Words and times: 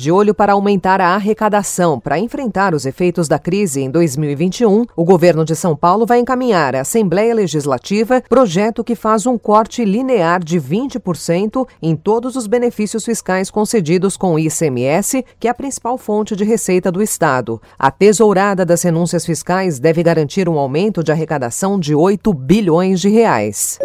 De 0.00 0.10
olho 0.10 0.34
para 0.34 0.54
aumentar 0.54 0.98
a 0.98 1.14
arrecadação 1.14 2.00
para 2.00 2.18
enfrentar 2.18 2.74
os 2.74 2.86
efeitos 2.86 3.28
da 3.28 3.38
crise 3.38 3.82
em 3.82 3.90
2021, 3.90 4.86
o 4.96 5.04
governo 5.04 5.44
de 5.44 5.54
São 5.54 5.76
Paulo 5.76 6.06
vai 6.06 6.20
encaminhar 6.20 6.74
à 6.74 6.80
Assembleia 6.80 7.34
Legislativa 7.34 8.22
projeto 8.26 8.82
que 8.82 8.94
faz 8.94 9.26
um 9.26 9.36
corte 9.36 9.84
linear 9.84 10.42
de 10.42 10.58
20% 10.58 11.68
em 11.82 11.94
todos 11.94 12.34
os 12.34 12.46
benefícios 12.46 13.04
fiscais 13.04 13.50
concedidos 13.50 14.16
com 14.16 14.32
o 14.32 14.38
ICMS, 14.38 15.22
que 15.38 15.46
é 15.46 15.50
a 15.50 15.54
principal 15.54 15.98
fonte 15.98 16.34
de 16.34 16.44
receita 16.44 16.90
do 16.90 17.02
Estado. 17.02 17.60
A 17.78 17.90
tesourada 17.90 18.64
das 18.64 18.80
renúncias 18.80 19.26
fiscais 19.26 19.78
deve 19.78 20.02
garantir 20.02 20.48
um 20.48 20.58
aumento 20.58 21.04
de 21.04 21.12
arrecadação 21.12 21.78
de 21.78 21.94
8 21.94 22.32
bilhões 22.32 23.02
de 23.02 23.10
reais. 23.10 23.78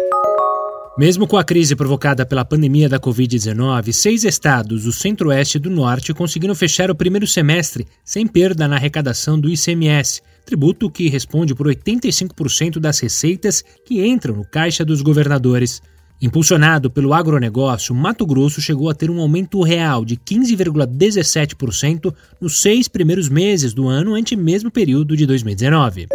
Mesmo 0.98 1.26
com 1.26 1.36
a 1.36 1.44
crise 1.44 1.76
provocada 1.76 2.24
pela 2.24 2.42
pandemia 2.42 2.88
da 2.88 2.98
Covid-19, 2.98 3.92
seis 3.92 4.24
estados 4.24 4.84
do 4.84 4.92
centro-oeste 4.94 5.58
e 5.58 5.60
do 5.60 5.68
norte 5.68 6.14
conseguiram 6.14 6.54
fechar 6.54 6.90
o 6.90 6.94
primeiro 6.94 7.26
semestre 7.26 7.86
sem 8.02 8.26
perda 8.26 8.66
na 8.66 8.76
arrecadação 8.76 9.38
do 9.38 9.50
ICMS, 9.50 10.22
tributo 10.46 10.90
que 10.90 11.10
responde 11.10 11.54
por 11.54 11.66
85% 11.66 12.78
das 12.78 12.98
receitas 12.98 13.62
que 13.84 14.06
entram 14.06 14.36
no 14.36 14.44
caixa 14.46 14.86
dos 14.86 15.02
governadores. 15.02 15.82
Impulsionado 16.22 16.90
pelo 16.90 17.12
agronegócio, 17.12 17.94
Mato 17.94 18.24
Grosso 18.24 18.62
chegou 18.62 18.88
a 18.88 18.94
ter 18.94 19.10
um 19.10 19.20
aumento 19.20 19.60
real 19.60 20.02
de 20.02 20.16
15,17% 20.16 22.14
nos 22.40 22.62
seis 22.62 22.88
primeiros 22.88 23.28
meses 23.28 23.74
do 23.74 23.86
ano 23.86 24.14
ante 24.14 24.34
mesmo 24.34 24.70
período 24.70 25.14
de 25.14 25.26
2019. 25.26 26.06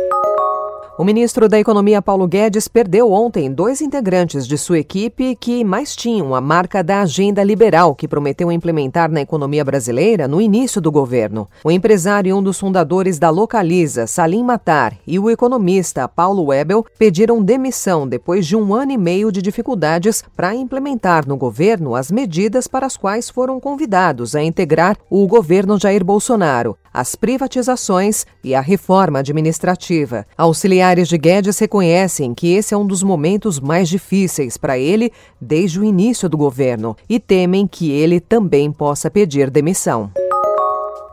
O 1.02 1.04
ministro 1.04 1.50
da 1.50 1.58
Economia 1.58 2.00
Paulo 2.00 2.28
Guedes 2.28 2.68
perdeu 2.68 3.12
ontem 3.12 3.52
dois 3.52 3.82
integrantes 3.82 4.46
de 4.46 4.56
sua 4.56 4.78
equipe 4.78 5.36
que 5.36 5.64
mais 5.64 5.96
tinham 5.96 6.36
a 6.36 6.40
marca 6.40 6.84
da 6.84 7.02
agenda 7.02 7.44
liberal 7.44 7.96
que 7.96 8.08
prometeu 8.08 8.52
implementar 8.52 9.12
na 9.12 9.20
economia 9.20 9.66
brasileira 9.66 10.28
no 10.28 10.40
início 10.40 10.80
do 10.80 10.92
governo. 10.92 11.48
O 11.64 11.72
empresário 11.72 12.30
e 12.30 12.34
um 12.34 12.44
dos 12.44 12.60
fundadores 12.60 13.18
da 13.18 13.32
Localiza, 13.32 14.06
Salim 14.06 14.44
Matar, 14.44 14.96
e 15.08 15.18
o 15.18 15.28
economista 15.28 16.08
Paulo 16.08 16.44
Webel 16.44 16.86
pediram 17.00 17.42
demissão 17.42 18.08
depois 18.08 18.46
de 18.46 18.56
um 18.56 18.72
ano 18.72 18.92
e 18.92 18.98
meio 18.98 19.32
de 19.32 19.42
dificuldades 19.42 20.24
para 20.36 20.54
implementar 20.54 21.28
no 21.28 21.36
governo 21.36 21.96
as 21.96 22.12
medidas 22.12 22.68
para 22.68 22.86
as 22.86 22.96
quais 22.96 23.28
foram 23.28 23.60
convidados 23.60 24.36
a 24.36 24.44
integrar 24.44 24.96
o 25.10 25.26
governo 25.26 25.80
Jair 25.80 26.06
Bolsonaro, 26.06 26.78
as 26.94 27.16
privatizações 27.16 28.26
e 28.44 28.54
a 28.54 28.62
reforma 28.62 29.20
administrativa. 29.20 30.26
Auxiliar 30.38 30.82
Auxiliares 30.82 31.10
de 31.10 31.18
Guedes 31.18 31.60
reconhecem 31.60 32.34
que 32.34 32.54
esse 32.54 32.74
é 32.74 32.78
um 32.78 32.88
dos 32.88 33.04
momentos 33.04 33.60
mais 33.60 33.88
difíceis 33.88 34.58
para 34.58 34.80
ele 34.80 35.12
desde 35.40 35.80
o 35.80 35.84
início 35.84 36.28
do 36.28 36.38
governo 36.38 36.96
e 37.08 37.20
temem 37.20 37.68
que 37.68 37.92
ele 37.92 38.20
também 38.20 38.72
possa 38.72 39.12
pedir 39.12 39.50
demissão. 39.50 40.12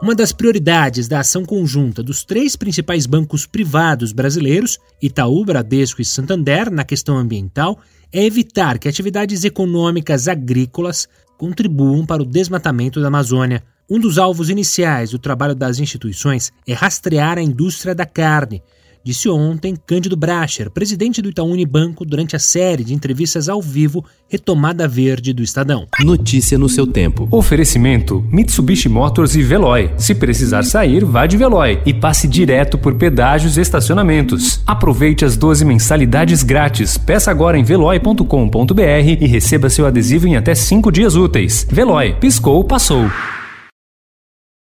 Uma 0.01 0.15
das 0.15 0.33
prioridades 0.33 1.07
da 1.07 1.21
ação 1.21 1.45
conjunta 1.45 2.03
dos 2.03 2.25
três 2.25 2.57
principais 2.57 3.05
bancos 3.05 3.47
privados 3.47 4.13
brasileiros, 4.13 4.79
Itaú, 5.03 5.45
Bradesco 5.45 6.01
e 6.01 6.05
Santander, 6.05 6.71
na 6.71 6.85
questão 6.85 7.17
ambiental, 7.17 7.79
é 8.13 8.25
evitar 8.25 8.79
que 8.79 8.89
atividades 8.89 9.45
econômicas 9.45 10.29
agrícolas 10.29 11.09
contribuam 11.37 12.07
para 12.07 12.23
o 12.23 12.27
desmatamento 12.27 13.01
da 13.01 13.09
Amazônia. 13.09 13.63
Um 13.91 13.99
dos 13.99 14.19
alvos 14.19 14.51
iniciais 14.51 15.13
do 15.13 15.19
trabalho 15.19 15.55
das 15.55 15.79
instituições 15.79 16.53
é 16.67 16.75
rastrear 16.75 17.39
a 17.39 17.43
indústria 17.43 17.95
da 17.95 18.05
carne, 18.05 18.63
disse 19.03 19.31
ontem 19.31 19.75
Cândido 19.87 20.15
Bracher, 20.15 20.71
presidente 20.71 21.23
do 21.23 21.31
Itaú 21.31 21.51
Unibanco, 21.51 22.05
durante 22.05 22.37
a 22.37 22.39
série 22.39 22.85
de 22.85 22.93
entrevistas 22.93 23.49
ao 23.49 23.63
vivo 23.63 24.05
Retomada 24.29 24.87
Verde 24.87 25.33
do 25.33 25.43
Estadão. 25.43 25.87
Notícia 26.01 26.59
no 26.59 26.69
seu 26.69 26.87
tempo. 26.87 27.27
Oferecimento: 27.31 28.23
Mitsubishi 28.31 28.91
Motors 28.91 29.35
e 29.35 29.43
Veloy. 29.43 29.91
Se 29.97 30.15
precisar 30.15 30.65
sair, 30.65 31.03
vá 31.03 31.25
de 31.25 31.39
Veloy 31.39 31.81
e 31.87 31.95
passe 31.95 32.29
direto 32.29 32.77
por 32.77 32.95
pedágios 32.97 33.57
e 33.57 33.63
estacionamentos. 33.63 34.61
Aproveite 34.67 35.25
as 35.25 35.35
12 35.35 35.65
mensalidades 35.65 36.43
grátis. 36.43 36.99
Peça 36.99 37.31
agora 37.31 37.59
em 37.59 37.65
veloy.com.br 37.65 38.83
e 39.19 39.27
receba 39.27 39.71
seu 39.71 39.87
adesivo 39.87 40.29
em 40.29 40.37
até 40.37 40.55
5 40.55 40.93
dias 40.93 41.15
úteis. 41.15 41.67
Veloy, 41.71 42.17
piscou, 42.21 42.63
passou. 42.65 43.09